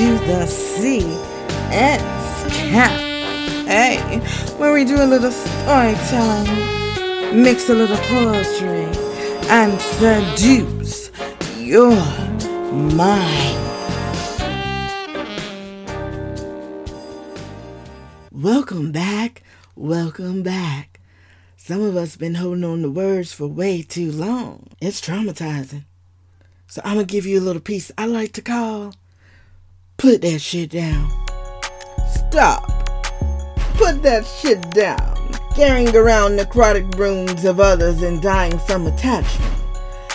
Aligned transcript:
To 0.00 0.18
the 0.20 0.46
C 0.46 1.02
S 1.70 2.56
Camp. 2.56 3.68
Hey, 3.68 3.98
where 4.56 4.72
we 4.72 4.86
do 4.86 4.96
a 4.96 5.04
little 5.04 5.30
storytelling, 5.30 7.42
mix 7.42 7.68
a 7.68 7.74
little 7.74 7.98
poetry, 7.98 8.86
and 9.50 9.78
seduce 9.78 11.10
your 11.58 11.94
mind. 12.72 13.58
Welcome 18.32 18.92
back. 18.92 19.42
Welcome 19.76 20.42
back. 20.42 20.98
Some 21.58 21.82
of 21.82 21.94
us 21.94 22.16
been 22.16 22.36
holding 22.36 22.64
on 22.64 22.80
to 22.80 22.90
words 22.90 23.34
for 23.34 23.46
way 23.46 23.82
too 23.82 24.10
long. 24.10 24.68
It's 24.80 25.02
traumatizing. 25.02 25.84
So 26.68 26.80
I'm 26.86 26.94
gonna 26.94 27.04
give 27.04 27.26
you 27.26 27.38
a 27.38 27.44
little 27.44 27.60
piece 27.60 27.92
I 27.98 28.06
like 28.06 28.32
to 28.32 28.40
call 28.40 28.94
Put 30.00 30.22
that 30.22 30.40
shit 30.40 30.70
down. 30.70 31.10
Stop. 32.08 32.66
Put 33.76 34.02
that 34.02 34.24
shit 34.24 34.58
down. 34.70 34.98
Carrying 35.54 35.94
around 35.94 36.38
necrotic 36.38 36.90
brooms 36.92 37.44
of 37.44 37.60
others 37.60 38.00
and 38.00 38.22
dying 38.22 38.58
from 38.60 38.86
attachment. 38.86 39.54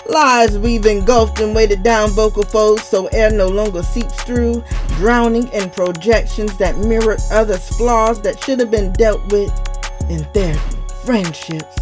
Lies 0.10 0.58
we've 0.58 0.88
engulfed 0.88 1.40
and 1.40 1.54
weighted 1.54 1.84
down 1.84 2.10
vocal 2.10 2.42
folds 2.42 2.82
so 2.82 3.06
air 3.14 3.30
no 3.30 3.48
longer 3.48 3.84
seeps 3.84 4.24
through, 4.24 4.64
drowning 4.98 5.50
in 5.50 5.70
projections 5.70 6.58
that 6.58 6.80
mirror 6.80 7.18
others' 7.30 7.70
flaws 7.78 8.20
that 8.24 8.44
should 8.44 8.60
have 8.60 8.72
been 8.72 8.92
dealt 8.94 9.32
with 9.32 9.52
in 10.10 10.24
therapy. 10.34 10.78
Friendships, 11.06 11.78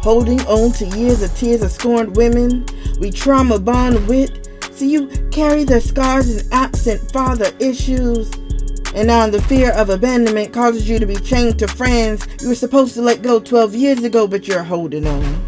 holding 0.00 0.40
on 0.42 0.70
to 0.74 0.86
years 0.96 1.22
of 1.22 1.36
tears 1.36 1.62
of 1.62 1.72
scorned 1.72 2.14
women 2.14 2.64
we 3.00 3.10
trauma 3.10 3.58
bond 3.58 4.06
with, 4.06 4.47
so 4.78 4.84
you 4.84 5.08
carry 5.32 5.64
the 5.64 5.80
scars 5.80 6.28
and 6.28 6.52
absent 6.52 7.10
father 7.10 7.50
issues. 7.58 8.30
And 8.94 9.08
now 9.08 9.28
the 9.28 9.42
fear 9.42 9.72
of 9.72 9.90
abandonment 9.90 10.52
causes 10.52 10.88
you 10.88 11.00
to 11.00 11.06
be 11.06 11.16
chained 11.16 11.58
to 11.58 11.66
friends 11.66 12.26
you 12.40 12.48
were 12.48 12.54
supposed 12.54 12.94
to 12.94 13.02
let 13.02 13.22
go 13.22 13.40
12 13.40 13.74
years 13.74 14.04
ago, 14.04 14.28
but 14.28 14.46
you're 14.46 14.62
holding 14.62 15.06
on. 15.06 15.44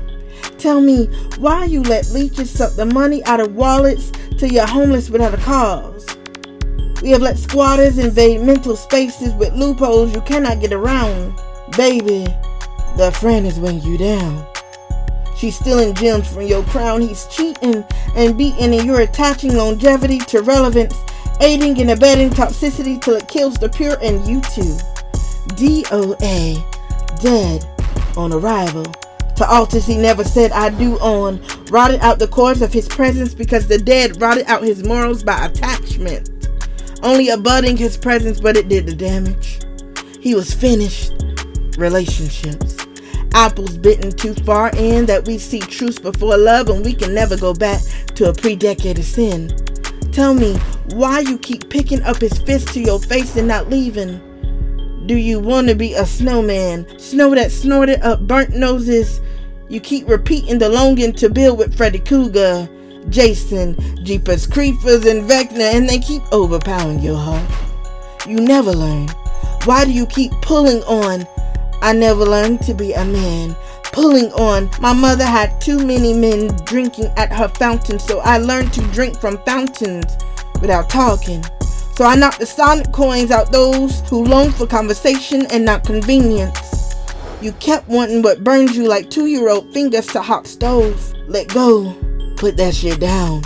Tell 0.58 0.80
me 0.80 1.06
why 1.38 1.64
you 1.64 1.82
let 1.82 2.10
leeches 2.10 2.50
suck 2.50 2.74
the 2.74 2.86
money 2.86 3.24
out 3.24 3.40
of 3.40 3.54
wallets 3.54 4.10
till 4.36 4.50
you're 4.50 4.66
homeless 4.66 5.10
without 5.10 5.34
a 5.34 5.38
cause. 5.38 6.06
We 7.00 7.10
have 7.10 7.22
let 7.22 7.38
squatters 7.38 7.98
invade 7.98 8.42
mental 8.42 8.74
spaces 8.74 9.32
with 9.34 9.54
loopholes 9.54 10.12
you 10.12 10.22
cannot 10.22 10.60
get 10.60 10.72
around. 10.72 11.38
Baby, 11.76 12.26
the 12.96 13.16
friend 13.20 13.46
is 13.46 13.60
weighing 13.60 13.80
you 13.82 13.96
down. 13.96 14.46
She's 15.40 15.58
stealing 15.58 15.94
gems 15.94 16.28
from 16.30 16.42
your 16.42 16.62
crown. 16.64 17.00
He's 17.00 17.26
cheating 17.28 17.82
and 18.14 18.36
beating, 18.36 18.74
and 18.74 18.84
you're 18.84 19.00
attaching 19.00 19.56
longevity 19.56 20.18
to 20.18 20.42
relevance, 20.42 20.94
aiding 21.40 21.80
and 21.80 21.92
abetting 21.92 22.28
toxicity 22.28 23.00
till 23.00 23.14
it 23.16 23.26
kills 23.26 23.54
the 23.54 23.70
pure 23.70 23.96
and 24.02 24.26
you 24.28 24.42
too. 24.42 24.76
DOA, 25.56 26.62
dead 27.22 27.64
on 28.18 28.34
arrival 28.34 28.84
to 29.36 29.48
altars 29.48 29.86
he 29.86 29.96
never 29.96 30.24
said 30.24 30.52
I 30.52 30.68
do 30.68 30.98
on, 30.98 31.42
rotted 31.70 32.00
out 32.00 32.18
the 32.18 32.28
cores 32.28 32.60
of 32.60 32.74
his 32.74 32.86
presence 32.86 33.32
because 33.32 33.66
the 33.66 33.78
dead 33.78 34.20
rotted 34.20 34.44
out 34.46 34.62
his 34.62 34.84
morals 34.84 35.22
by 35.22 35.46
attachment. 35.46 36.50
Only 37.02 37.30
abutting 37.30 37.78
his 37.78 37.96
presence, 37.96 38.42
but 38.42 38.58
it 38.58 38.68
did 38.68 38.84
the 38.84 38.94
damage. 38.94 39.62
He 40.20 40.34
was 40.34 40.52
finished. 40.52 41.14
Relationships. 41.78 42.89
Apples 43.32 43.76
bitten 43.76 44.10
too 44.10 44.34
far 44.34 44.70
in 44.76 45.06
that 45.06 45.26
we 45.26 45.38
see 45.38 45.60
truce 45.60 45.98
before 45.98 46.36
love 46.36 46.68
and 46.68 46.84
we 46.84 46.92
can 46.92 47.14
never 47.14 47.36
go 47.36 47.54
back 47.54 47.80
to 48.16 48.28
a 48.28 48.34
pre-decade 48.34 48.98
of 48.98 49.04
sin. 49.04 49.48
Tell 50.12 50.34
me 50.34 50.56
why 50.94 51.20
you 51.20 51.38
keep 51.38 51.70
picking 51.70 52.02
up 52.02 52.20
his 52.20 52.36
fist 52.38 52.68
to 52.74 52.80
your 52.80 52.98
face 52.98 53.36
and 53.36 53.46
not 53.46 53.70
leaving. 53.70 54.20
Do 55.06 55.16
you 55.16 55.38
want 55.38 55.68
to 55.68 55.74
be 55.74 55.94
a 55.94 56.04
snowman? 56.04 56.86
Snow 56.98 57.34
that 57.34 57.52
snorted 57.52 58.00
up 58.02 58.20
burnt 58.26 58.54
noses. 58.54 59.20
You 59.68 59.80
keep 59.80 60.08
repeating 60.08 60.58
the 60.58 60.68
longing 60.68 61.12
to 61.14 61.28
build 61.28 61.58
with 61.58 61.76
Freddy 61.76 62.00
Krueger, 62.00 62.68
Jason, 63.08 63.76
Jeepers 64.04 64.46
Creepers, 64.46 65.06
and 65.06 65.28
Vecna, 65.28 65.74
and 65.74 65.88
they 65.88 66.00
keep 66.00 66.22
overpowering 66.32 66.98
your 66.98 67.16
heart. 67.16 67.48
You 68.26 68.36
never 68.36 68.72
learn. 68.72 69.08
Why 69.64 69.84
do 69.84 69.92
you 69.92 70.06
keep 70.06 70.32
pulling 70.42 70.82
on? 70.84 71.24
I 71.82 71.92
never 71.92 72.24
learned 72.24 72.62
to 72.62 72.74
be 72.74 72.92
a 72.92 73.04
man. 73.04 73.56
Pulling 73.92 74.32
on. 74.32 74.70
My 74.80 74.92
mother 74.92 75.24
had 75.24 75.60
too 75.60 75.84
many 75.84 76.12
men 76.12 76.48
drinking 76.64 77.06
at 77.16 77.32
her 77.32 77.48
fountain, 77.48 77.98
so 77.98 78.20
I 78.20 78.38
learned 78.38 78.72
to 78.74 78.82
drink 78.92 79.20
from 79.20 79.38
fountains 79.44 80.16
without 80.60 80.88
talking. 80.90 81.44
So 81.96 82.04
I 82.04 82.14
knocked 82.14 82.38
the 82.38 82.46
sonic 82.46 82.92
coins 82.92 83.30
out 83.30 83.52
those 83.52 84.00
who 84.08 84.24
long 84.24 84.52
for 84.52 84.66
conversation 84.66 85.46
and 85.52 85.64
not 85.64 85.84
convenience. 85.84 86.94
You 87.42 87.52
kept 87.52 87.88
wanting 87.88 88.22
what 88.22 88.44
burns 88.44 88.76
you 88.76 88.86
like 88.86 89.10
two 89.10 89.26
year 89.26 89.48
old 89.48 89.72
fingers 89.72 90.06
to 90.08 90.22
hot 90.22 90.46
stove. 90.46 91.14
Let 91.26 91.48
go. 91.48 91.94
Put 92.36 92.56
that 92.58 92.74
shit 92.74 93.00
down. 93.00 93.42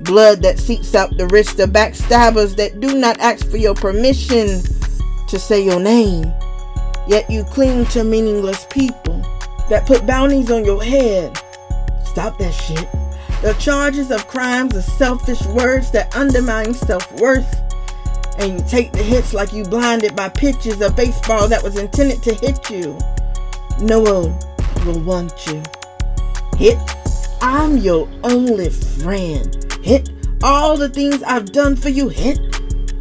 Blood 0.00 0.42
that 0.42 0.58
seeps 0.58 0.94
out 0.94 1.16
the 1.16 1.26
wrist 1.28 1.58
of 1.60 1.70
backstabbers 1.70 2.56
that 2.56 2.80
do 2.80 2.96
not 2.98 3.18
ask 3.20 3.48
for 3.50 3.56
your 3.56 3.74
permission 3.74 4.62
to 5.28 5.38
say 5.38 5.64
your 5.64 5.80
name. 5.80 6.32
Yet 7.06 7.30
you 7.30 7.44
cling 7.44 7.86
to 7.86 8.04
meaningless 8.04 8.66
people 8.70 9.20
that 9.68 9.86
put 9.86 10.06
bounties 10.06 10.50
on 10.50 10.64
your 10.64 10.82
head. 10.82 11.36
Stop 12.04 12.38
that 12.38 12.52
shit. 12.52 12.88
The 13.42 13.54
charges 13.58 14.10
of 14.10 14.26
crimes 14.26 14.74
are 14.74 14.82
selfish 14.82 15.44
words 15.46 15.90
that 15.90 16.16
undermine 16.16 16.72
self 16.72 17.12
worth. 17.20 17.60
And 18.38 18.58
you 18.58 18.66
take 18.66 18.92
the 18.92 19.02
hits 19.02 19.34
like 19.34 19.52
you 19.52 19.64
blinded 19.64 20.16
by 20.16 20.28
pitches 20.28 20.80
of 20.80 20.96
baseball 20.96 21.46
that 21.48 21.62
was 21.62 21.76
intended 21.78 22.22
to 22.22 22.34
hit 22.34 22.70
you. 22.70 22.98
No 23.80 24.00
one 24.00 24.38
will 24.86 25.00
want 25.00 25.46
you. 25.46 25.62
Hit, 26.56 26.78
I'm 27.40 27.76
your 27.76 28.08
only 28.22 28.70
friend. 28.70 29.54
Hit, 29.82 30.10
all 30.42 30.76
the 30.76 30.88
things 30.88 31.22
I've 31.22 31.52
done 31.52 31.76
for 31.76 31.90
you. 31.90 32.08
Hit, 32.08 32.38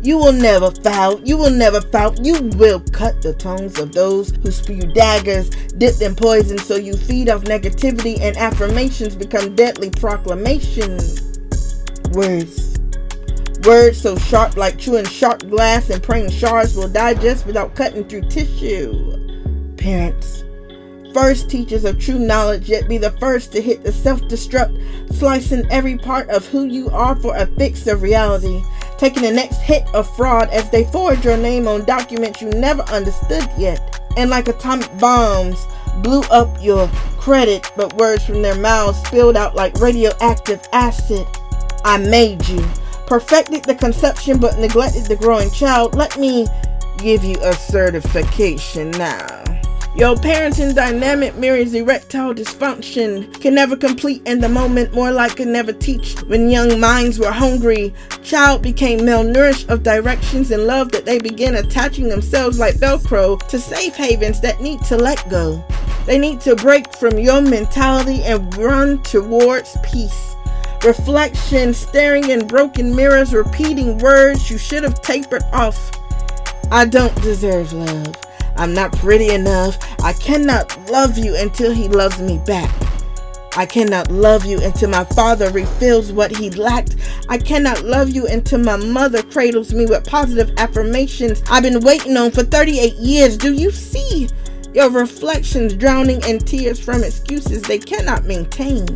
you 0.03 0.17
will 0.17 0.33
never 0.33 0.69
foul. 0.69 1.21
You 1.21 1.37
will 1.37 1.49
never 1.49 1.79
foul. 1.79 2.13
You 2.15 2.41
will 2.57 2.81
cut 2.91 3.21
the 3.21 3.33
tongues 3.33 3.79
of 3.79 3.93
those 3.93 4.31
who 4.31 4.51
spew 4.51 4.81
daggers 4.81 5.49
dipped 5.49 6.01
in 6.01 6.13
poison 6.13 6.57
so 6.57 6.75
you 6.75 6.93
feed 6.93 7.29
off 7.29 7.43
negativity 7.45 8.19
and 8.19 8.35
affirmations 8.35 9.15
become 9.15 9.55
deadly 9.55 9.89
proclamations. 9.89 11.21
Words. 12.11 12.77
Words 13.65 14.01
so 14.01 14.17
sharp 14.17 14.57
like 14.57 14.77
chewing 14.77 15.05
sharp 15.05 15.47
glass 15.49 15.89
and 15.89 16.03
praying 16.03 16.31
shards 16.31 16.75
will 16.75 16.89
digest 16.89 17.45
without 17.45 17.73
cutting 17.73 18.03
through 18.03 18.27
tissue. 18.29 19.75
Parents. 19.77 20.43
First 21.13 21.49
teachers 21.49 21.85
of 21.85 21.99
true 21.99 22.17
knowledge, 22.19 22.67
yet 22.67 22.89
be 22.89 22.97
the 22.97 23.11
first 23.11 23.53
to 23.53 23.61
hit 23.61 23.83
the 23.83 23.93
self 23.93 24.19
destruct, 24.23 25.13
slicing 25.13 25.65
every 25.71 25.97
part 25.97 26.27
of 26.29 26.45
who 26.47 26.65
you 26.65 26.89
are 26.89 27.15
for 27.15 27.35
a 27.37 27.45
fix 27.55 27.87
of 27.87 28.01
reality 28.01 28.61
taking 29.03 29.23
the 29.23 29.31
next 29.31 29.57
hit 29.57 29.85
of 29.93 30.09
fraud 30.15 30.47
as 30.51 30.69
they 30.69 30.85
forge 30.85 31.25
your 31.25 31.35
name 31.35 31.67
on 31.67 31.83
documents 31.83 32.41
you 32.41 32.47
never 32.51 32.83
understood 32.83 33.45
yet. 33.57 33.99
And 34.15 34.29
like 34.29 34.47
atomic 34.47 34.97
bombs, 34.97 35.67
blew 36.01 36.21
up 36.31 36.47
your 36.63 36.87
credit, 37.17 37.69
but 37.75 37.93
words 37.97 38.25
from 38.25 38.41
their 38.41 38.55
mouths 38.55 38.97
spilled 39.05 39.35
out 39.35 39.55
like 39.55 39.77
radioactive 39.81 40.61
acid. 40.71 41.27
I 41.83 41.97
made 41.97 42.47
you. 42.47 42.65
Perfected 43.05 43.65
the 43.65 43.75
conception 43.75 44.39
but 44.39 44.57
neglected 44.57 45.03
the 45.07 45.17
growing 45.17 45.51
child. 45.51 45.95
Let 45.95 46.17
me 46.17 46.47
give 46.97 47.25
you 47.25 47.35
a 47.43 47.51
certification 47.51 48.91
now. 48.91 49.43
Your 49.95 50.15
parenting 50.15 50.73
dynamic 50.73 51.35
mirrors 51.35 51.75
erectile 51.75 52.33
dysfunction, 52.33 53.39
can 53.39 53.53
never 53.53 53.75
complete 53.75 54.23
in 54.25 54.39
the 54.39 54.49
moment, 54.49 54.91
more 54.91 55.11
like 55.11 55.35
can 55.35 55.51
never 55.51 55.71
teach. 55.71 56.19
When 56.23 56.49
young 56.49 56.79
minds 56.79 57.19
were 57.19 57.31
hungry, 57.31 57.93
child 58.23 58.63
became 58.63 59.01
malnourished 59.01 59.69
of 59.69 59.83
directions 59.83 60.49
and 60.49 60.65
love 60.65 60.91
that 60.93 61.05
they 61.05 61.19
begin 61.19 61.53
attaching 61.55 62.09
themselves 62.09 62.57
like 62.57 62.77
Velcro 62.77 63.37
to 63.49 63.59
safe 63.59 63.95
havens 63.95 64.41
that 64.41 64.61
need 64.61 64.81
to 64.85 64.97
let 64.97 65.29
go. 65.29 65.63
They 66.07 66.17
need 66.17 66.41
to 66.41 66.55
break 66.55 66.91
from 66.95 67.19
your 67.19 67.41
mentality 67.41 68.23
and 68.23 68.57
run 68.57 69.03
towards 69.03 69.77
peace. 69.83 70.35
Reflection, 70.83 71.71
staring 71.71 72.31
in 72.31 72.47
broken 72.47 72.95
mirrors, 72.95 73.31
repeating 73.31 73.99
words 73.99 74.49
you 74.49 74.57
should 74.57 74.83
have 74.83 75.03
tapered 75.03 75.43
off. 75.53 75.91
I 76.71 76.85
don't 76.85 77.15
deserve 77.21 77.73
love. 77.73 78.22
I'm 78.57 78.73
not 78.73 78.91
pretty 78.93 79.29
enough. 79.29 79.77
I 80.01 80.13
cannot 80.13 80.89
love 80.89 81.17
you 81.17 81.35
until 81.35 81.73
he 81.73 81.87
loves 81.87 82.21
me 82.21 82.39
back. 82.45 82.69
I 83.55 83.65
cannot 83.67 84.09
love 84.09 84.45
you 84.45 84.59
until 84.61 84.89
my 84.89 85.03
father 85.03 85.51
refills 85.51 86.11
what 86.11 86.35
he 86.35 86.49
lacked. 86.51 86.95
I 87.29 87.37
cannot 87.37 87.83
love 87.83 88.09
you 88.09 88.25
until 88.27 88.59
my 88.59 88.77
mother 88.77 89.21
cradles 89.21 89.73
me 89.73 89.85
with 89.85 90.05
positive 90.05 90.51
affirmations 90.57 91.43
I've 91.49 91.63
been 91.63 91.79
waiting 91.81 92.17
on 92.17 92.31
for 92.31 92.43
38 92.43 92.95
years. 92.95 93.37
Do 93.37 93.53
you 93.53 93.69
see 93.69 94.27
your 94.73 94.89
reflections 94.89 95.75
drowning 95.75 96.21
in 96.27 96.39
tears 96.39 96.79
from 96.79 97.03
excuses 97.03 97.61
they 97.61 97.77
cannot 97.77 98.25
maintain? 98.25 98.87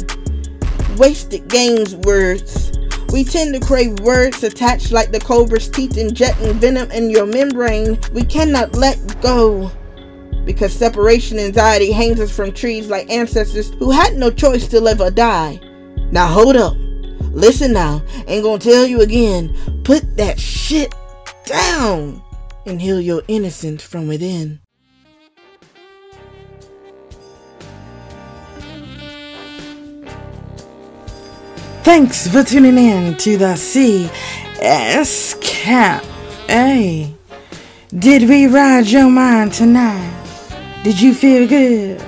Wasted 0.97 1.47
games 1.47 1.95
words 1.97 2.76
We 3.11 3.23
tend 3.23 3.53
to 3.53 3.59
crave 3.59 3.99
words 3.99 4.43
attached 4.43 4.91
like 4.91 5.11
the 5.11 5.19
cobra's 5.19 5.69
teeth 5.69 5.97
injecting 5.97 6.53
venom 6.55 6.91
in 6.91 7.09
your 7.09 7.25
membrane. 7.25 7.99
We 8.13 8.23
cannot 8.23 8.75
let 8.75 9.21
go 9.21 9.71
because 10.45 10.73
separation 10.73 11.39
anxiety 11.39 11.91
hangs 11.91 12.19
us 12.19 12.35
from 12.35 12.51
trees 12.51 12.89
like 12.89 13.09
ancestors 13.09 13.69
who 13.75 13.91
had 13.91 14.15
no 14.15 14.29
choice 14.31 14.67
to 14.67 14.81
live 14.81 15.01
or 15.01 15.11
die. 15.11 15.59
Now 16.11 16.27
hold 16.27 16.55
up. 16.55 16.75
Listen 17.31 17.73
now. 17.73 18.01
Ain't 18.27 18.43
gonna 18.43 18.59
tell 18.59 18.85
you 18.85 19.01
again. 19.01 19.55
Put 19.83 20.17
that 20.17 20.39
shit 20.39 20.93
down 21.45 22.21
and 22.65 22.81
heal 22.81 22.99
your 22.99 23.23
innocence 23.27 23.83
from 23.83 24.07
within. 24.07 24.59
Thanks 31.87 32.27
for 32.27 32.43
tuning 32.43 32.77
in 32.77 33.15
to 33.15 33.37
the 33.37 33.55
CS 33.55 35.35
Cafe. 35.39 37.15
Did 37.97 38.27
we 38.27 38.45
ride 38.47 38.87
your 38.87 39.09
mind 39.09 39.53
tonight? 39.53 40.11
Did 40.83 40.99
you 40.99 41.13
feel 41.13 41.47
good? 41.47 42.03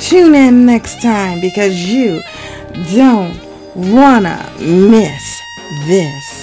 Tune 0.00 0.34
in 0.34 0.66
next 0.66 1.00
time 1.00 1.40
because 1.40 1.88
you 1.88 2.20
don't 2.96 3.38
wanna 3.76 4.52
miss 4.58 5.40
this. 5.86 6.35